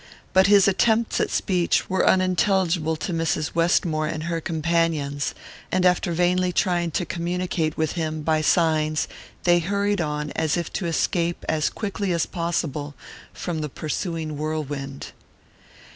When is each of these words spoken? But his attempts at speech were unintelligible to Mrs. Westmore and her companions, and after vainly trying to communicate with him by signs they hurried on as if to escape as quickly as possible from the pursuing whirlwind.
But 0.33 0.47
his 0.47 0.67
attempts 0.67 1.19
at 1.21 1.29
speech 1.29 1.87
were 1.87 2.07
unintelligible 2.09 2.95
to 2.95 3.13
Mrs. 3.13 3.53
Westmore 3.53 4.07
and 4.07 4.23
her 4.23 4.41
companions, 4.41 5.35
and 5.71 5.85
after 5.85 6.11
vainly 6.11 6.51
trying 6.51 6.89
to 6.89 7.05
communicate 7.05 7.77
with 7.77 7.91
him 7.91 8.23
by 8.23 8.41
signs 8.41 9.07
they 9.43 9.59
hurried 9.59 10.01
on 10.01 10.31
as 10.31 10.57
if 10.57 10.73
to 10.73 10.87
escape 10.87 11.45
as 11.47 11.69
quickly 11.69 12.11
as 12.13 12.25
possible 12.25 12.95
from 13.31 13.61
the 13.61 13.69
pursuing 13.69 14.39
whirlwind. 14.39 15.11